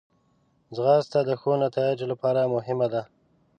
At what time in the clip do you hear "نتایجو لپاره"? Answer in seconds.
1.63-2.51